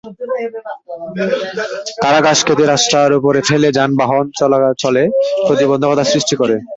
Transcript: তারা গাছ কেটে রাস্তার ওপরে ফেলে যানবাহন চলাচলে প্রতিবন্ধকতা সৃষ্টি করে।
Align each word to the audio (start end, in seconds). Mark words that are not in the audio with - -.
তারা 2.01 2.19
গাছ 2.21 2.39
কেটে 2.47 2.65
রাস্তার 2.67 3.09
ওপরে 3.17 3.39
ফেলে 3.49 3.69
যানবাহন 3.77 4.25
চলাচলে 4.39 5.03
প্রতিবন্ধকতা 5.45 6.03
সৃষ্টি 6.11 6.35
করে। 6.41 6.55